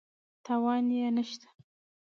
تاوان 0.45 0.85
یې 0.97 1.07
نه 1.15 1.23
شته. 1.29 1.47